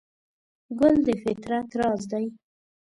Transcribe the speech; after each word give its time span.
ګل 0.79 0.95
د 1.05 1.07
فطرت 1.23 1.69
راز 1.79 2.01
دی. 2.11 2.25